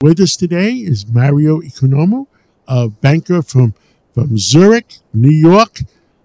With 0.00 0.20
us 0.20 0.36
today 0.36 0.74
is 0.74 1.08
Mario 1.08 1.60
Economou, 1.60 2.28
a 2.68 2.88
banker 2.88 3.42
from, 3.42 3.74
from 4.14 4.38
Zurich, 4.38 4.98
New 5.12 5.28
York, 5.28 5.80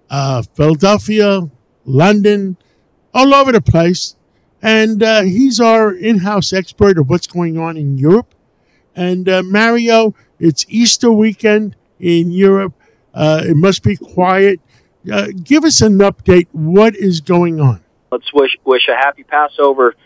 uh, 0.08 0.42
Philadelphia, 0.54 1.50
London, 1.84 2.56
all 3.12 3.34
over 3.34 3.50
the 3.50 3.60
place. 3.60 4.14
And 4.62 5.02
uh, 5.02 5.22
he's 5.22 5.58
our 5.58 5.92
in 5.92 6.18
house 6.18 6.52
expert 6.52 6.98
of 6.98 7.10
what's 7.10 7.26
going 7.26 7.58
on 7.58 7.76
in 7.76 7.98
Europe. 7.98 8.32
And 8.94 9.28
uh, 9.28 9.42
Mario, 9.42 10.14
it's 10.38 10.64
Easter 10.68 11.10
weekend 11.10 11.74
in 11.98 12.30
Europe. 12.30 12.74
Uh, 13.12 13.42
it 13.44 13.56
must 13.56 13.82
be 13.82 13.96
quiet. 13.96 14.60
Uh, 15.12 15.26
give 15.42 15.64
us 15.64 15.80
an 15.80 15.98
update. 15.98 16.46
What 16.52 16.94
is 16.94 17.20
going 17.20 17.60
on? 17.60 17.82
Let's 18.12 18.32
wish, 18.32 18.56
wish 18.64 18.86
a 18.86 18.94
happy 18.94 19.24
Passover 19.24 19.96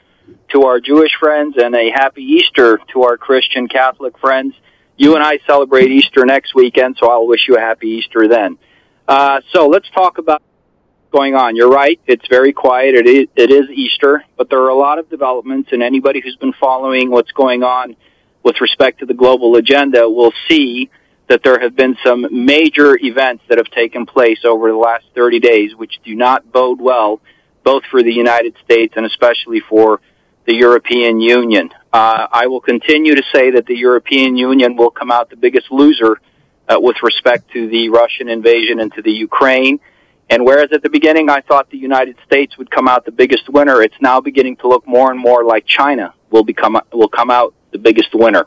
to 0.51 0.63
our 0.65 0.81
Jewish 0.81 1.13
friends 1.21 1.57
and 1.59 1.75
a 1.75 1.91
happy 1.91 2.23
Easter 2.23 2.81
to 2.93 3.03
our 3.03 3.17
Christian 3.17 3.69
Catholic 3.69 4.19
friends. 4.19 4.55
You 4.97 5.15
and 5.15 5.23
I 5.23 5.39
celebrate 5.47 5.91
Easter 5.91 6.25
next 6.25 6.55
weekend, 6.55 6.97
so 6.99 7.11
I'll 7.11 7.27
wish 7.27 7.47
you 7.49 7.57
a 7.57 7.61
happy 7.61 7.89
Easter 7.89 8.29
then. 8.29 8.59
Uh, 9.07 9.41
so 9.53 9.69
let's 9.69 9.89
talk 9.91 10.19
about 10.19 10.43
going 11.11 11.35
on. 11.35 11.57
You're 11.57 11.71
right. 11.71 12.01
It's 12.07 12.27
very 12.29 12.53
quiet. 12.53 12.95
It 12.95 13.07
is, 13.07 13.27
it 13.37 13.51
is 13.51 13.71
Easter, 13.71 14.25
but 14.37 14.51
there 14.51 14.61
are 14.61 14.69
a 14.69 14.77
lot 14.77 14.99
of 14.99 15.09
developments, 15.09 15.71
and 15.73 15.83
anybody 15.83 16.21
who's 16.21 16.37
been 16.37 16.53
following 16.53 17.11
what's 17.11 17.33
going 17.33 17.63
on 17.63 17.97
with 18.43 18.61
respect 18.61 19.01
to 19.01 19.07
the 19.07 19.15
global 19.15 19.57
agenda 19.57 20.09
will 20.09 20.33
see 20.49 20.91
that 21.29 21.43
there 21.43 21.61
have 21.61 21.77
been 21.77 21.97
some 22.05 22.27
major 22.47 22.99
events 23.01 23.45
that 23.49 23.59
have 23.59 23.71
taken 23.71 24.07
place 24.07 24.41
over 24.45 24.71
the 24.71 24.77
last 24.77 25.05
30 25.15 25.41
days, 25.41 25.75
which 25.77 25.99
do 26.05 26.15
not 26.15 26.51
bode 26.51 26.81
well, 26.81 27.21
both 27.65 27.83
for 27.91 28.03
the 28.03 28.13
United 28.13 28.55
States 28.65 28.95
and 28.97 29.05
especially 29.05 29.61
for 29.61 30.01
the 30.49 30.55
European 30.55 31.21
Union. 31.21 31.69
Uh, 31.93 32.27
I 32.33 32.47
will 32.47 32.63
continue 32.63 33.15
to 33.15 33.23
say 33.35 33.51
that 33.51 33.67
the 33.67 33.77
European 33.77 34.35
Union 34.35 34.77
will 34.77 34.91
come 34.91 35.11
out 35.13 35.29
the 35.29 35.37
biggest 35.37 35.71
loser 35.71 36.21
uh, 36.69 36.77
with 36.81 36.97
respect 37.03 37.51
to 37.53 37.69
the 37.69 37.91
Russian 37.91 38.31
invasion 38.31 38.81
into 38.81 39.03
the 39.03 39.13
Ukraine. 39.13 39.79
And 40.31 40.47
whereas 40.47 40.71
at 40.73 40.83
the 40.83 40.89
beginning 40.89 41.29
I 41.29 41.43
thought 41.43 41.69
the 41.71 41.77
United 41.77 42.17
States 42.25 42.57
would 42.57 42.71
come 42.71 42.89
out 42.89 43.05
the 43.05 43.13
biggest 43.13 43.47
winner, 43.51 43.83
it's 43.83 44.01
now 44.01 44.21
beginning 44.21 44.57
to 44.57 44.69
look 44.69 44.87
more 44.87 45.11
and 45.11 45.21
more 45.21 45.45
like 45.45 45.67
China 45.67 46.15
will 46.31 46.45
become 46.45 46.81
will 46.93 47.15
come 47.21 47.31
out 47.31 47.55
the 47.71 47.79
biggest 47.79 48.15
winner. 48.15 48.47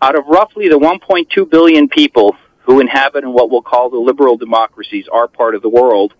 Out 0.00 0.18
of 0.18 0.24
roughly 0.26 0.68
the 0.70 0.78
1.2 0.78 1.50
billion 1.50 1.86
people 1.88 2.34
who 2.60 2.80
inhabit 2.80 3.24
in 3.24 3.32
what 3.34 3.50
we'll 3.50 3.68
call 3.72 3.90
the 3.90 3.98
liberal 3.98 4.38
democracies, 4.38 5.06
our 5.12 5.28
part 5.28 5.54
of 5.54 5.60
the 5.60 5.68
world, 5.68 6.14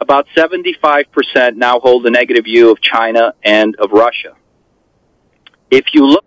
about 0.00 0.28
75% 0.36 1.56
now 1.56 1.80
hold 1.80 2.06
a 2.06 2.10
negative 2.10 2.44
view 2.44 2.70
of 2.70 2.80
China 2.80 3.34
and 3.42 3.74
of 3.76 3.90
Russia. 3.90 4.37
If 5.70 5.86
you 5.92 6.06
look 6.06 6.24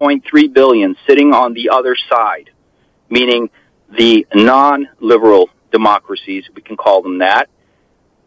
0.3 0.00 0.52
billion 0.52 0.96
sitting 1.06 1.32
on 1.32 1.54
the 1.54 1.70
other 1.70 1.96
side, 2.10 2.50
meaning 3.08 3.50
the 3.90 4.26
non-liberal 4.34 5.50
democracies, 5.72 6.44
we 6.54 6.62
can 6.62 6.76
call 6.76 7.02
them 7.02 7.18
that, 7.18 7.48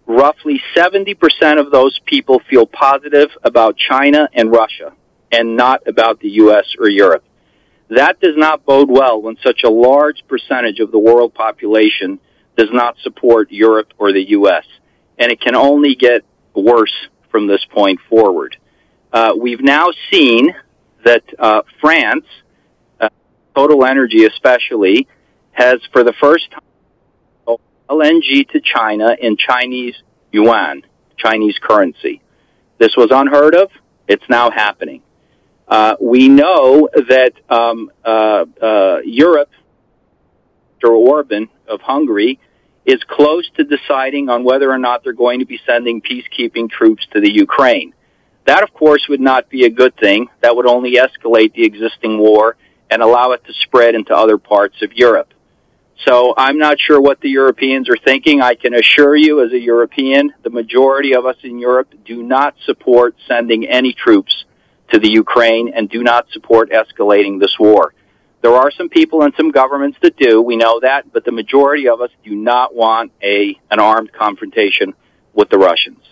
roughly 0.05 0.61
70% 0.75 1.59
of 1.59 1.71
those 1.71 1.99
people 2.05 2.41
feel 2.49 2.65
positive 2.65 3.29
about 3.43 3.77
China 3.77 4.27
and 4.33 4.51
Russia 4.51 4.93
and 5.31 5.55
not 5.55 5.87
about 5.87 6.19
the 6.19 6.29
US 6.29 6.65
or 6.79 6.89
Europe. 6.89 7.23
That 7.89 8.19
does 8.19 8.35
not 8.35 8.65
bode 8.65 8.89
well 8.89 9.21
when 9.21 9.37
such 9.43 9.61
a 9.63 9.69
large 9.69 10.23
percentage 10.27 10.79
of 10.79 10.91
the 10.91 10.99
world 10.99 11.33
population 11.33 12.19
does 12.57 12.69
not 12.71 12.97
support 13.03 13.51
Europe 13.51 13.93
or 13.97 14.11
the 14.11 14.29
US. 14.31 14.65
And 15.17 15.31
it 15.31 15.39
can 15.39 15.55
only 15.55 15.95
get 15.95 16.25
worse 16.55 16.93
from 17.29 17.47
this 17.47 17.63
point 17.69 17.99
forward. 18.09 18.57
Uh, 19.11 19.33
we've 19.37 19.61
now 19.61 19.87
seen 20.11 20.53
that 21.03 21.23
uh, 21.37 21.61
France, 21.79 22.25
uh, 22.99 23.09
Total 23.55 23.85
Energy 23.85 24.25
especially, 24.25 25.07
has 25.51 25.79
for 25.91 26.03
the 26.03 26.13
first 26.13 26.49
time 26.51 26.61
LNG 27.89 28.47
to 28.49 28.61
China 28.61 29.17
in 29.19 29.35
Chinese 29.35 29.95
yuan, 30.31 30.83
Chinese 31.17 31.57
currency. 31.61 32.21
This 32.77 32.95
was 32.95 33.09
unheard 33.11 33.53
of. 33.53 33.69
It's 34.07 34.23
now 34.29 34.49
happening. 34.49 35.01
Uh, 35.67 35.95
we 35.99 36.29
know 36.29 36.89
that 36.93 37.33
um, 37.49 37.91
uh, 38.03 38.45
uh, 38.61 38.97
Europe, 39.03 39.51
Mr. 40.81 40.89
Orban 40.89 41.49
of 41.67 41.81
Hungary, 41.81 42.39
is 42.85 43.03
close 43.07 43.49
to 43.57 43.63
deciding 43.63 44.29
on 44.29 44.43
whether 44.43 44.71
or 44.71 44.77
not 44.77 45.03
they're 45.03 45.13
going 45.13 45.39
to 45.39 45.45
be 45.45 45.59
sending 45.65 46.01
peacekeeping 46.01 46.69
troops 46.69 47.05
to 47.13 47.19
the 47.19 47.31
Ukraine. 47.31 47.93
That, 48.45 48.63
of 48.63 48.73
course, 48.73 49.07
would 49.07 49.21
not 49.21 49.49
be 49.49 49.65
a 49.65 49.69
good 49.69 49.95
thing. 49.97 50.27
That 50.41 50.55
would 50.55 50.65
only 50.65 50.95
escalate 50.95 51.53
the 51.53 51.63
existing 51.63 52.17
war 52.17 52.57
and 52.89 53.01
allow 53.01 53.31
it 53.31 53.43
to 53.45 53.53
spread 53.53 53.95
into 53.95 54.15
other 54.15 54.37
parts 54.37 54.81
of 54.81 54.93
Europe. 54.93 55.33
So 56.05 56.33
I'm 56.35 56.57
not 56.57 56.79
sure 56.79 56.99
what 56.99 57.21
the 57.21 57.29
Europeans 57.29 57.87
are 57.89 57.97
thinking. 58.03 58.41
I 58.41 58.55
can 58.55 58.73
assure 58.73 59.15
you, 59.15 59.45
as 59.45 59.53
a 59.53 59.59
European, 59.59 60.33
the 60.43 60.49
majority 60.49 61.15
of 61.15 61.25
us 61.25 61.37
in 61.43 61.59
Europe 61.59 61.93
do 62.05 62.23
not 62.23 62.55
support 62.65 63.15
sending 63.27 63.67
any 63.67 63.93
troops 63.93 64.45
to 64.91 64.99
the 64.99 65.11
Ukraine 65.11 65.71
and 65.73 65.89
do 65.89 66.01
not 66.03 66.27
support 66.31 66.71
escalating 66.71 67.39
this 67.39 67.55
war. 67.59 67.93
There 68.41 68.53
are 68.53 68.71
some 68.71 68.89
people 68.89 69.21
and 69.21 69.33
some 69.37 69.51
governments 69.51 69.99
that 70.01 70.17
do. 70.17 70.41
We 70.41 70.57
know 70.57 70.79
that, 70.79 71.13
but 71.13 71.23
the 71.23 71.31
majority 71.31 71.87
of 71.87 72.01
us 72.01 72.09
do 72.25 72.35
not 72.35 72.75
want 72.75 73.11
a 73.21 73.55
an 73.69 73.79
armed 73.79 74.11
confrontation 74.11 74.93
with 75.33 75.49
the 75.49 75.59
Russians. 75.59 76.03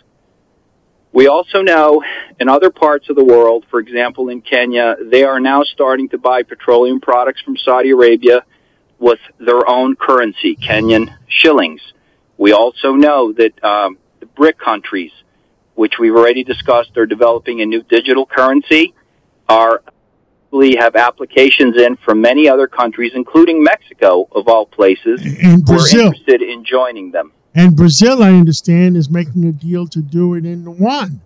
We 1.12 1.28
also 1.28 1.62
know 1.62 2.04
in 2.40 2.50
other 2.50 2.70
parts 2.70 3.10
of 3.10 3.16
the 3.16 3.24
world, 3.24 3.66
for 3.70 3.80
example 3.80 4.30
in 4.30 4.42
Kenya, 4.42 4.96
they 5.02 5.24
are 5.24 5.40
now 5.40 5.64
starting 5.64 6.10
to 6.10 6.18
buy 6.18 6.44
petroleum 6.44 7.02
products 7.02 7.42
from 7.42 7.58
Saudi 7.58 7.90
Arabia 7.90 8.46
with 9.00 9.20
their 9.40 9.68
own 9.68 9.96
currency, 9.96 10.56
Kenyan 10.56 11.16
shillings. 11.28 11.82
We 12.38 12.52
also 12.52 12.94
know 12.94 13.34
that 13.34 13.64
um, 13.64 13.98
the 14.20 14.28
BRIC 14.28 14.60
countries, 14.60 15.12
which 15.76 15.94
we've 16.00 16.16
already 16.16 16.44
discussed, 16.44 16.96
are 16.98 17.06
developing 17.06 17.62
a 17.62 17.66
new 17.66 17.82
digital 17.82 18.26
currency, 18.26 18.94
are 19.48 19.82
have 20.80 20.96
applications 20.96 21.78
in 21.78 21.96
from 21.98 22.22
many 22.22 22.50
other 22.50 22.68
countries, 22.68 23.12
including 23.16 23.64
Mexico, 23.64 24.28
of 24.32 24.48
all 24.48 24.66
places, 24.66 25.22
and 25.44 25.64
Brazil. 25.64 26.00
who 26.02 26.08
are 26.08 26.08
interested 26.08 26.42
in 26.42 26.64
joining 26.64 27.12
them. 27.12 27.32
And 27.56 27.76
Brazil, 27.76 28.24
I 28.24 28.30
understand, 28.30 28.96
is 28.96 29.10
making 29.10 29.46
a 29.46 29.52
deal 29.52 29.88
to 29.88 30.02
do 30.02 30.36
it 30.36 30.46
in 30.46 30.64
yuan. 30.64 31.22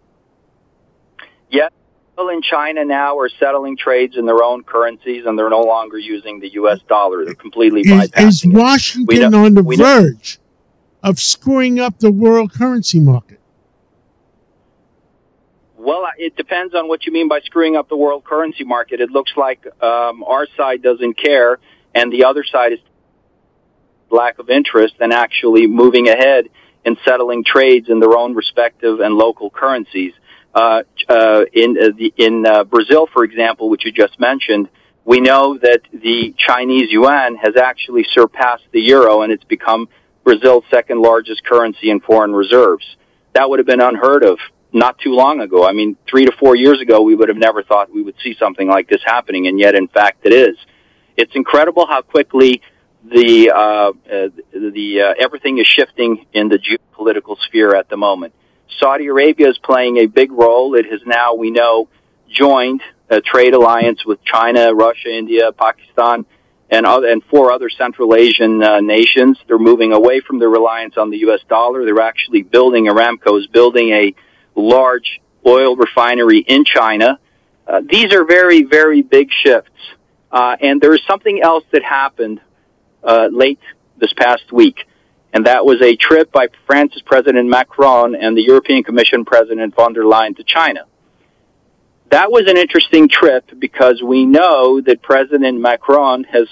Yes. 1.50 1.72
Brazil 2.16 2.34
and 2.34 2.44
China 2.44 2.86
now 2.86 3.18
are 3.18 3.30
settling 3.30 3.76
trades 3.76 4.16
in 4.18 4.26
their 4.26 4.44
own 4.44 4.64
currencies, 4.64 5.26
and 5.26 5.38
they're 5.38 5.50
no 5.50 5.62
longer 5.62 5.98
using 5.98 6.40
the 6.40 6.54
U.S. 6.54 6.80
dollar. 6.88 7.26
They're 7.26 7.34
completely 7.34 7.82
is, 7.82 7.88
bypassing 7.88 8.28
Is 8.28 8.46
Washington 8.46 9.34
on 9.34 9.54
the 9.54 9.64
verge 9.64 10.40
of 11.02 11.20
screwing 11.20 11.80
up 11.80 12.00
the 12.00 12.12
world 12.12 12.54
currency 12.54 13.00
market? 13.00 13.40
Well, 15.78 16.08
it 16.18 16.38
depends 16.38 16.74
on 16.74 16.88
what 16.88 17.06
you 17.06 17.12
mean 17.12 17.28
by 17.28 17.42
screwing 17.42 17.76
up 17.76 17.90
the 17.90 17.98
world 17.98 18.24
currency 18.24 18.64
market. 18.64 19.02
It 19.02 19.10
looks 19.10 19.34
like 19.36 19.66
um, 19.84 20.24
our 20.24 20.48
side 20.56 20.82
doesn't 20.82 21.16
care, 21.18 21.60
and 21.94 22.12
the 22.12 22.24
other 22.24 22.46
side 22.46 22.72
is 22.72 22.80
lack 24.13 24.40
of 24.40 24.50
interest 24.50 24.96
and 25.00 25.12
actually 25.12 25.68
moving 25.68 26.07
ahead 26.07 26.46
in 26.85 26.97
settling 27.06 27.44
trades 27.44 27.90
in 27.90 28.00
their 28.00 28.18
own 28.18 28.35
respective 28.35 29.00
and 29.00 29.16
local 29.16 29.50
currencies. 29.50 30.13
Uh, 30.53 30.84
uh, 31.09 31.44
in 31.51 31.78
uh, 31.78 31.90
the, 31.97 32.13
in 32.18 32.46
uh, 32.46 32.63
Brazil, 32.63 33.07
for 33.12 33.24
example, 33.24 33.69
which 33.69 33.85
you 33.85 33.91
just 33.91 34.19
mentioned, 34.19 34.69
we 35.06 35.19
know 35.19 35.57
that 35.57 35.81
the 35.91 36.34
Chinese 36.38 36.91
yuan 36.91 37.35
has 37.35 37.56
actually 37.57 38.06
surpassed 38.13 38.63
the 38.72 38.79
euro 38.79 39.22
and 39.22 39.34
it's 39.34 39.44
become 39.44 39.90
Brazil's 40.24 40.63
second 40.72 41.01
largest 41.01 41.44
currency 41.44 41.90
in 41.90 42.00
foreign 42.00 42.34
reserves. 42.34 42.85
That 43.34 43.50
would 43.50 43.59
have 43.59 43.66
been 43.66 43.81
unheard 43.81 44.24
of 44.24 44.38
not 44.72 44.97
too 45.00 45.13
long 45.13 45.40
ago. 45.40 45.68
I 45.68 45.74
mean, 45.74 45.97
three 46.09 46.25
to 46.25 46.31
four 46.40 46.56
years 46.56 46.81
ago, 46.81 47.01
we 47.01 47.16
would 47.16 47.30
have 47.30 47.38
never 47.38 47.63
thought 47.63 47.91
we 47.94 48.01
would 48.01 48.16
see 48.24 48.35
something 48.40 48.68
like 48.68 48.90
this 48.90 49.01
happening, 49.06 49.47
and 49.47 49.59
yet, 49.59 49.75
in 49.75 49.88
fact, 49.88 50.25
it 50.25 50.34
is. 50.34 50.57
It's 51.16 51.36
incredible 51.36 51.86
how 51.86 52.01
quickly 52.01 52.62
the 53.04 53.52
uh, 53.52 53.92
the 54.52 55.02
uh, 55.02 55.14
everything 55.20 55.58
is 55.58 55.68
shifting 55.68 56.26
in 56.34 56.50
the 56.50 56.58
geopolitical 56.58 57.38
sphere 57.40 57.76
at 57.76 57.90
the 57.90 57.98
moment. 57.98 58.34
Saudi 58.80 59.08
Arabia 59.08 59.50
is 59.50 59.58
playing 59.58 59.98
a 59.98 60.06
big 60.06 60.32
role. 60.32 60.76
It 60.76 60.86
has 60.90 61.02
now, 61.06 61.36
we 61.36 61.52
know, 61.52 61.90
joined 62.30 62.82
a 63.10 63.22
trade 63.22 63.54
alliance 63.54 64.06
with 64.06 64.24
China, 64.24 64.74
Russia, 64.74 65.10
India, 65.10 65.52
Pakistan, 65.52 66.26
and 66.70 66.86
other, 66.86 67.08
and 67.08 67.24
four 67.26 67.52
other 67.52 67.70
Central 67.70 68.16
Asian 68.16 68.64
uh, 68.64 68.80
nations. 68.80 69.38
They're 69.48 69.60
moving 69.60 69.94
away 69.94 70.22
from 70.22 70.40
their 70.40 70.50
reliance 70.50 70.98
on 70.98 71.12
the 71.12 71.18
U.S. 71.20 71.42
dollar. 71.48 71.86
They're 71.86 72.02
actually 72.02 72.42
building 72.42 72.86
Aramco 72.86 73.40
is 73.40 73.48
building 73.48 73.90
a 73.90 74.16
large 74.56 75.22
oil 75.46 75.76
refinery 75.76 76.40
in 76.40 76.66
China. 76.66 77.20
Uh, 77.68 77.82
these 77.88 78.14
are 78.14 78.26
very, 78.26 78.64
very 78.64 79.02
big 79.02 79.30
shifts. 79.32 79.70
Uh, 80.32 80.56
and 80.60 80.82
there 80.82 80.94
is 80.96 81.02
something 81.08 81.42
else 81.42 81.64
that 81.72 81.84
happened 81.84 82.42
uh, 83.04 83.28
late 83.32 83.60
this 83.98 84.14
past 84.14 84.52
week, 84.52 84.86
and 85.34 85.46
that 85.46 85.66
was 85.66 85.82
a 85.82 85.96
trip 85.96 86.32
by 86.32 86.48
France's 86.66 87.02
President 87.02 87.50
Macron 87.50 88.16
and 88.16 88.36
the 88.38 88.44
European 88.44 88.84
Commission 88.84 89.26
President 89.26 89.76
von 89.76 89.94
der 89.94 90.04
Leyen 90.04 90.36
to 90.38 90.44
China. 90.44 90.86
that 92.10 92.32
was 92.32 92.44
an 92.48 92.58
interesting 92.58 93.10
trip 93.10 93.50
because 93.58 94.04
we 94.04 94.26
know 94.26 94.80
that 94.82 95.02
President 95.02 95.60
Macron 95.60 96.24
has 96.26 96.48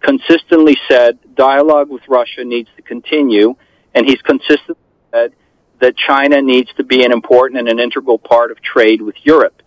consistently 0.00 0.76
said 0.88 1.18
dialogue 1.34 1.90
with 1.90 2.02
Russia 2.08 2.44
needs 2.44 2.68
to 2.76 2.82
continue, 2.82 3.54
and 3.94 4.06
he's 4.06 4.22
consistently 4.22 4.76
said 5.12 5.32
that 5.80 5.96
China 5.96 6.40
needs 6.42 6.70
to 6.76 6.84
be 6.84 7.04
an 7.04 7.12
important 7.12 7.58
and 7.58 7.68
an 7.68 7.80
integral 7.80 8.18
part 8.18 8.50
of 8.50 8.62
trade 8.62 9.02
with 9.02 9.16
Europe. 9.24 9.62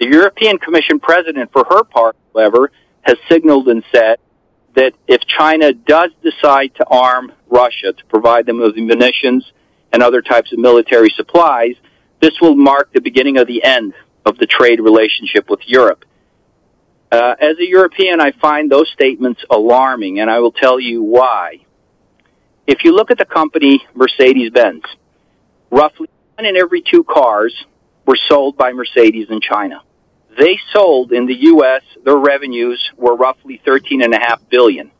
The 0.00 0.08
European 0.08 0.58
Commission 0.58 0.98
president, 1.00 1.52
for 1.52 1.64
her 1.68 1.84
part, 1.84 2.16
however, 2.34 2.70
has 3.02 3.16
signaled 3.28 3.68
and 3.68 3.84
said 3.92 4.18
that 4.78 4.92
if 5.08 5.20
China 5.26 5.72
does 5.72 6.10
decide 6.22 6.72
to 6.76 6.86
arm 6.86 7.32
Russia 7.48 7.92
to 7.92 8.04
provide 8.08 8.46
them 8.46 8.60
with 8.60 8.76
munitions 8.76 9.44
and 9.92 10.04
other 10.04 10.22
types 10.22 10.52
of 10.52 10.60
military 10.60 11.10
supplies, 11.16 11.74
this 12.20 12.40
will 12.40 12.54
mark 12.54 12.92
the 12.92 13.00
beginning 13.00 13.38
of 13.38 13.48
the 13.48 13.64
end 13.64 13.92
of 14.24 14.38
the 14.38 14.46
trade 14.46 14.78
relationship 14.78 15.50
with 15.50 15.58
Europe. 15.66 16.04
Uh, 17.10 17.34
as 17.40 17.58
a 17.58 17.66
European, 17.66 18.20
I 18.20 18.30
find 18.30 18.70
those 18.70 18.88
statements 18.90 19.44
alarming, 19.50 20.20
and 20.20 20.30
I 20.30 20.38
will 20.38 20.52
tell 20.52 20.78
you 20.78 21.02
why. 21.02 21.66
If 22.68 22.84
you 22.84 22.94
look 22.94 23.10
at 23.10 23.18
the 23.18 23.24
company 23.24 23.84
Mercedes 23.96 24.50
Benz, 24.50 24.84
roughly 25.72 26.08
one 26.36 26.46
in 26.46 26.56
every 26.56 26.82
two 26.82 27.02
cars 27.02 27.52
were 28.06 28.18
sold 28.28 28.56
by 28.56 28.72
Mercedes 28.72 29.26
in 29.28 29.40
China. 29.40 29.82
They 30.38 30.58
sold 30.72 31.12
in 31.12 31.26
the 31.26 31.34
U.S. 31.34 31.82
Their 32.04 32.16
revenues 32.16 32.80
were 32.96 33.16
roughly 33.16 33.60
13.5 33.66 34.48
billion, 34.48 34.92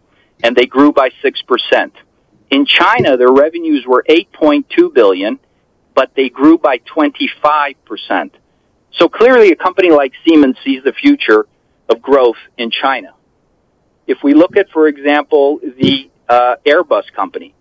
and 0.42 0.56
they 0.56 0.66
grew 0.66 0.92
by 0.92 1.10
six 1.22 1.40
percent. 1.42 1.94
In 2.50 2.66
China, 2.66 3.16
their 3.16 3.30
revenues 3.30 3.84
were 3.86 4.04
8.2 4.08 4.92
billion, 4.92 5.38
but 5.94 6.10
they 6.16 6.28
grew 6.28 6.58
by 6.58 6.78
25 6.78 7.84
percent. 7.84 8.36
So 8.92 9.08
clearly, 9.08 9.52
a 9.52 9.56
company 9.56 9.90
like 9.90 10.12
Siemens 10.26 10.56
sees 10.64 10.82
the 10.82 10.92
future 10.92 11.46
of 11.88 12.02
growth 12.02 12.38
in 12.56 12.70
China. 12.70 13.14
If 14.08 14.18
we 14.24 14.34
look 14.34 14.56
at, 14.56 14.70
for 14.70 14.88
example, 14.88 15.60
the 15.62 16.10
uh, 16.28 16.56
Airbus 16.66 17.12
company, 17.14 17.54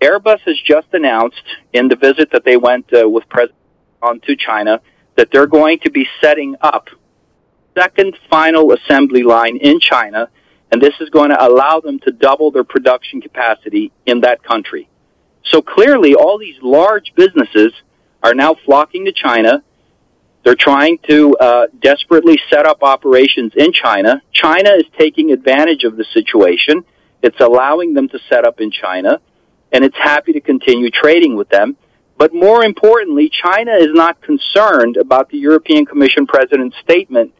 Airbus 0.00 0.40
has 0.46 0.58
just 0.64 0.86
announced 0.94 1.42
in 1.74 1.88
the 1.88 1.96
visit 1.96 2.30
that 2.32 2.44
they 2.44 2.56
went 2.56 2.86
uh, 2.94 3.06
with 3.06 3.28
President 3.28 3.58
on 4.00 4.20
to 4.20 4.34
China 4.34 4.80
that 5.16 5.30
they're 5.32 5.46
going 5.46 5.78
to 5.80 5.90
be 5.90 6.06
setting 6.20 6.56
up 6.60 6.88
second 7.76 8.16
final 8.28 8.72
assembly 8.72 9.22
line 9.22 9.56
in 9.56 9.80
China, 9.80 10.28
and 10.70 10.80
this 10.80 10.94
is 11.00 11.10
going 11.10 11.30
to 11.30 11.46
allow 11.46 11.80
them 11.80 11.98
to 12.00 12.12
double 12.12 12.50
their 12.50 12.64
production 12.64 13.20
capacity 13.20 13.92
in 14.06 14.20
that 14.20 14.42
country. 14.42 14.88
So 15.44 15.62
clearly, 15.62 16.14
all 16.14 16.38
these 16.38 16.56
large 16.62 17.12
businesses 17.14 17.72
are 18.22 18.34
now 18.34 18.54
flocking 18.64 19.06
to 19.06 19.12
China. 19.12 19.62
They're 20.44 20.54
trying 20.54 20.98
to 21.08 21.36
uh, 21.36 21.66
desperately 21.80 22.38
set 22.50 22.66
up 22.66 22.82
operations 22.82 23.52
in 23.56 23.72
China. 23.72 24.22
China 24.32 24.70
is 24.70 24.84
taking 24.98 25.32
advantage 25.32 25.84
of 25.84 25.96
the 25.96 26.04
situation. 26.04 26.84
It's 27.22 27.40
allowing 27.40 27.94
them 27.94 28.08
to 28.08 28.18
set 28.28 28.46
up 28.46 28.60
in 28.60 28.70
China 28.70 29.20
and 29.72 29.84
it's 29.84 29.96
happy 29.96 30.32
to 30.32 30.40
continue 30.40 30.90
trading 30.90 31.36
with 31.36 31.48
them. 31.48 31.76
But 32.20 32.34
more 32.34 32.62
importantly, 32.62 33.30
China 33.30 33.72
is 33.72 33.94
not 33.94 34.20
concerned 34.20 34.98
about 34.98 35.30
the 35.30 35.38
European 35.38 35.86
Commission 35.86 36.26
president's 36.26 36.76
statement 36.82 37.32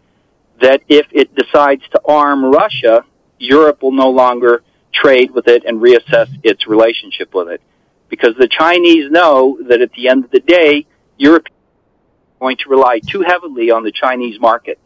that 0.62 0.80
if 0.88 1.06
it 1.10 1.34
decides 1.34 1.82
to 1.90 2.00
arm 2.08 2.46
Russia, 2.46 3.04
Europe 3.38 3.82
will 3.82 3.92
no 3.92 4.08
longer 4.08 4.62
trade 4.90 5.32
with 5.32 5.48
it 5.48 5.66
and 5.66 5.82
reassess 5.82 6.28
its 6.42 6.66
relationship 6.66 7.34
with 7.34 7.48
it. 7.48 7.60
Because 8.08 8.30
the 8.38 8.48
Chinese 8.48 9.10
know 9.10 9.58
that 9.68 9.82
at 9.82 9.92
the 9.92 10.08
end 10.08 10.24
of 10.24 10.30
the 10.30 10.40
day, 10.40 10.86
Europe 11.18 11.48
is 11.48 12.38
going 12.40 12.56
to 12.56 12.70
rely 12.70 13.00
too 13.06 13.20
heavily 13.20 13.70
on 13.70 13.84
the 13.84 13.92
Chinese 13.92 14.40
market. 14.40 14.78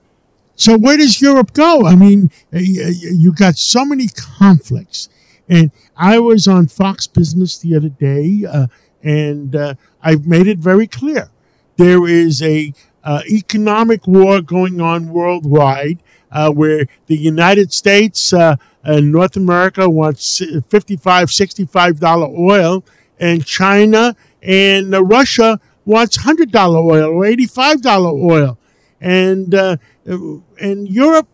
So 0.57 0.77
where 0.77 0.97
does 0.97 1.23
Europe 1.23 1.53
go? 1.53 1.87
I 1.87 1.95
mean, 1.95 2.33
you 2.51 3.33
got 3.33 3.59
so 3.59 3.85
many 3.85 4.09
conflicts. 4.09 5.09
And 5.49 5.71
I 5.97 6.19
was 6.19 6.49
on 6.49 6.67
Fox 6.67 7.07
Business 7.07 7.59
the 7.59 7.77
other 7.77 7.91
day, 7.91 8.45
uh, 8.51 8.67
and 9.05 9.55
uh, 9.55 9.75
I've 10.03 10.27
made 10.27 10.49
it 10.49 10.59
very 10.59 10.87
clear 10.87 11.31
there 11.77 12.07
is 12.09 12.43
a 12.43 12.73
uh, 13.05 13.21
economic 13.31 14.07
war 14.07 14.41
going 14.41 14.81
on 14.81 15.09
worldwide, 15.11 16.03
uh, 16.33 16.51
where 16.51 16.87
the 17.07 17.17
United 17.17 17.73
States 17.73 18.33
uh, 18.33 18.57
and 18.83 19.13
North 19.13 19.37
America 19.37 19.89
wants 19.89 20.43
55 20.69 21.29
$65 21.29 22.39
oil, 22.39 22.85
and 23.21 23.45
China 23.45 24.17
and 24.43 24.93
Russia 25.09 25.61
wants 25.85 26.19
$100 26.19 26.55
oil 26.75 27.11
or 27.11 27.25
$85 27.25 28.31
oil. 28.31 28.59
And, 29.01 29.55
uh, 29.55 29.77
and 30.07 30.89
Europe, 30.89 31.29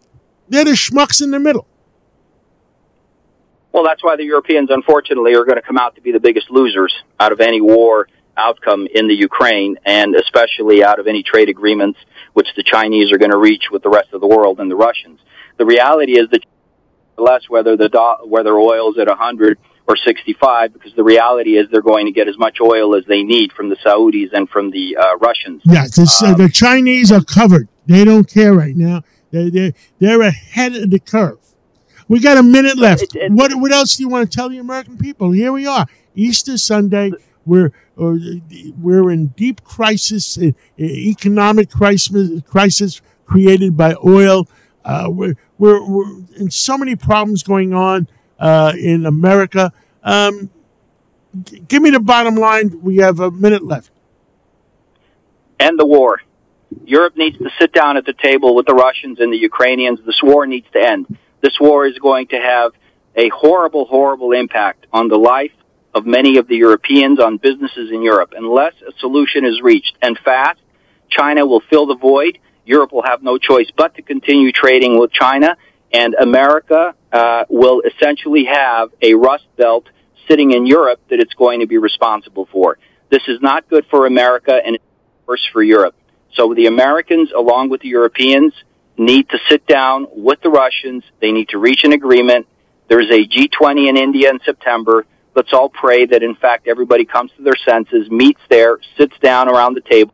they're 0.48 0.64
the 0.64 0.72
schmucks 0.72 1.22
in 1.22 1.30
the 1.30 1.38
middle. 1.38 1.66
Well, 3.72 3.84
that's 3.84 4.02
why 4.02 4.16
the 4.16 4.24
Europeans, 4.24 4.68
unfortunately, 4.70 5.34
are 5.34 5.44
going 5.44 5.56
to 5.56 5.62
come 5.62 5.78
out 5.78 5.94
to 5.94 6.00
be 6.00 6.12
the 6.12 6.20
biggest 6.20 6.50
losers 6.50 6.94
out 7.18 7.32
of 7.32 7.40
any 7.40 7.60
war 7.60 8.08
outcome 8.36 8.86
in 8.92 9.06
the 9.06 9.14
Ukraine, 9.14 9.76
and 9.84 10.14
especially 10.14 10.82
out 10.82 10.98
of 10.98 11.06
any 11.06 11.22
trade 11.22 11.48
agreements 11.48 11.98
which 12.32 12.48
the 12.56 12.62
Chinese 12.62 13.12
are 13.12 13.18
going 13.18 13.30
to 13.30 13.38
reach 13.38 13.64
with 13.70 13.82
the 13.82 13.90
rest 13.90 14.12
of 14.12 14.20
the 14.20 14.26
world 14.26 14.60
and 14.60 14.70
the 14.70 14.76
Russians. 14.76 15.20
The 15.58 15.66
reality 15.66 16.18
is 16.18 16.28
that 16.30 16.44
less 17.18 17.42
whether 17.48 17.76
the 17.76 17.88
do- 17.88 18.28
whether 18.28 18.54
oil's 18.54 18.98
at 18.98 19.08
100 19.08 19.58
or 19.86 19.96
65, 19.96 20.72
because 20.72 20.94
the 20.94 21.04
reality 21.04 21.56
is 21.56 21.66
they're 21.70 21.82
going 21.82 22.06
to 22.06 22.12
get 22.12 22.28
as 22.28 22.38
much 22.38 22.58
oil 22.60 22.94
as 22.94 23.04
they 23.06 23.22
need 23.22 23.52
from 23.52 23.68
the 23.68 23.76
Saudis 23.76 24.32
and 24.32 24.48
from 24.48 24.70
the 24.70 24.96
uh, 24.96 25.16
Russians. 25.18 25.62
Yes, 25.64 25.98
uh, 25.98 26.26
um, 26.26 26.38
the 26.38 26.48
Chinese 26.48 27.10
are 27.10 27.22
covered. 27.22 27.68
They 27.86 28.04
don't 28.04 28.28
care 28.28 28.54
right 28.54 28.76
now. 28.76 29.02
They're, 29.32 29.50
they're, 29.50 29.72
they're 29.98 30.22
ahead 30.22 30.76
of 30.76 30.90
the 30.90 31.00
curve. 31.00 31.38
We 32.10 32.18
got 32.18 32.38
a 32.38 32.42
minute 32.42 32.76
left. 32.76 33.02
It, 33.02 33.14
it, 33.14 33.32
what 33.32 33.54
what 33.54 33.70
else 33.70 33.96
do 33.96 34.02
you 34.02 34.08
want 34.08 34.28
to 34.28 34.36
tell 34.36 34.48
the 34.48 34.58
American 34.58 34.98
people? 34.98 35.30
Here 35.30 35.52
we 35.52 35.68
are, 35.68 35.86
Easter 36.16 36.58
Sunday. 36.58 37.12
We're 37.46 37.72
uh, 37.96 38.16
we're 38.76 39.12
in 39.12 39.28
deep 39.28 39.62
crisis, 39.62 40.36
uh, 40.36 40.50
economic 40.76 41.70
crisis, 41.70 42.42
crisis 42.48 43.00
created 43.26 43.76
by 43.76 43.94
oil. 44.04 44.48
Uh, 44.84 45.06
we're, 45.08 45.36
we're, 45.58 45.88
we're 45.88 46.18
in 46.34 46.50
so 46.50 46.76
many 46.76 46.96
problems 46.96 47.44
going 47.44 47.72
on 47.72 48.08
uh, 48.40 48.72
in 48.76 49.06
America. 49.06 49.72
Um, 50.02 50.50
g- 51.44 51.60
give 51.60 51.80
me 51.80 51.90
the 51.90 52.00
bottom 52.00 52.34
line. 52.34 52.80
We 52.82 52.96
have 52.96 53.20
a 53.20 53.30
minute 53.30 53.64
left. 53.64 53.92
End 55.60 55.78
the 55.78 55.86
war. 55.86 56.22
Europe 56.84 57.16
needs 57.16 57.38
to 57.38 57.50
sit 57.60 57.72
down 57.72 57.96
at 57.96 58.04
the 58.04 58.14
table 58.14 58.56
with 58.56 58.66
the 58.66 58.74
Russians 58.74 59.20
and 59.20 59.32
the 59.32 59.38
Ukrainians. 59.38 60.00
This 60.04 60.20
war 60.24 60.44
needs 60.44 60.66
to 60.72 60.80
end 60.84 61.16
this 61.42 61.58
war 61.60 61.86
is 61.86 61.98
going 61.98 62.28
to 62.28 62.36
have 62.36 62.72
a 63.16 63.28
horrible, 63.28 63.86
horrible 63.86 64.32
impact 64.32 64.86
on 64.92 65.08
the 65.08 65.16
life 65.16 65.52
of 65.94 66.06
many 66.06 66.38
of 66.38 66.46
the 66.46 66.56
Europeans, 66.56 67.20
on 67.20 67.36
businesses 67.36 67.90
in 67.90 68.02
Europe. 68.02 68.32
Unless 68.36 68.74
a 68.86 68.92
solution 68.98 69.44
is 69.44 69.60
reached 69.62 69.96
and 70.00 70.18
fast, 70.24 70.60
China 71.08 71.46
will 71.46 71.62
fill 71.68 71.86
the 71.86 71.96
void. 71.96 72.38
Europe 72.64 72.92
will 72.92 73.02
have 73.02 73.22
no 73.22 73.38
choice 73.38 73.68
but 73.76 73.96
to 73.96 74.02
continue 74.02 74.52
trading 74.52 74.98
with 74.98 75.10
China, 75.12 75.56
and 75.92 76.14
America 76.14 76.94
uh, 77.12 77.44
will 77.48 77.80
essentially 77.80 78.44
have 78.44 78.90
a 79.02 79.14
rust 79.14 79.46
belt 79.56 79.88
sitting 80.28 80.52
in 80.52 80.66
Europe 80.66 81.00
that 81.10 81.18
it's 81.18 81.34
going 81.34 81.60
to 81.60 81.66
be 81.66 81.78
responsible 81.78 82.48
for. 82.52 82.78
This 83.10 83.22
is 83.26 83.40
not 83.40 83.68
good 83.68 83.84
for 83.90 84.06
America, 84.06 84.54
and 84.64 84.76
it's 84.76 84.84
worse 85.26 85.44
for 85.52 85.62
Europe. 85.62 85.96
So 86.34 86.54
the 86.54 86.66
Americans, 86.66 87.32
along 87.36 87.70
with 87.70 87.80
the 87.80 87.88
Europeans, 87.88 88.52
need 89.00 89.30
to 89.30 89.38
sit 89.48 89.66
down 89.66 90.06
with 90.12 90.40
the 90.42 90.50
Russians. 90.50 91.02
They 91.20 91.32
need 91.32 91.48
to 91.48 91.58
reach 91.58 91.84
an 91.84 91.92
agreement. 91.92 92.46
There's 92.88 93.10
a 93.10 93.26
G20 93.26 93.88
in 93.88 93.96
India 93.96 94.28
in 94.30 94.40
September. 94.44 95.06
Let's 95.34 95.52
all 95.52 95.70
pray 95.70 96.04
that, 96.06 96.22
in 96.22 96.34
fact, 96.34 96.68
everybody 96.68 97.06
comes 97.06 97.30
to 97.36 97.42
their 97.42 97.56
senses, 97.64 98.10
meets 98.10 98.40
there, 98.50 98.78
sits 98.98 99.16
down 99.20 99.48
around 99.48 99.74
the 99.74 99.80
table, 99.80 100.12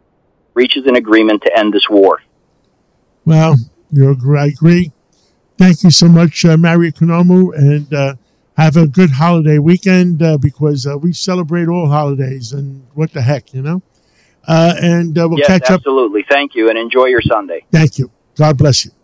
reaches 0.54 0.86
an 0.86 0.94
agreement 0.94 1.42
to 1.42 1.58
end 1.58 1.72
this 1.72 1.86
war. 1.90 2.22
Well, 3.24 3.56
you 3.90 4.16
I 4.38 4.46
agree. 4.46 4.92
Thank 5.58 5.82
you 5.82 5.90
so 5.90 6.06
much, 6.06 6.44
uh, 6.44 6.56
Mario 6.56 6.90
Economou, 6.90 7.56
and 7.56 7.92
uh, 7.92 8.14
have 8.56 8.76
a 8.76 8.86
good 8.86 9.10
holiday 9.10 9.58
weekend 9.58 10.22
uh, 10.22 10.38
because 10.38 10.86
uh, 10.86 10.96
we 10.96 11.12
celebrate 11.12 11.66
all 11.66 11.88
holidays, 11.88 12.52
and 12.52 12.86
what 12.94 13.12
the 13.12 13.22
heck, 13.22 13.52
you 13.52 13.62
know? 13.62 13.82
Uh, 14.46 14.74
and 14.80 15.18
uh, 15.18 15.26
we'll 15.28 15.38
yes, 15.38 15.48
catch 15.48 15.62
absolutely. 15.62 15.74
up. 15.74 15.80
Absolutely. 15.80 16.24
Thank 16.30 16.54
you, 16.54 16.68
and 16.68 16.78
enjoy 16.78 17.06
your 17.06 17.22
Sunday. 17.22 17.64
Thank 17.72 17.98
you. 17.98 18.10
claro 18.36 18.56
para 18.56 18.72
si. 18.72 18.95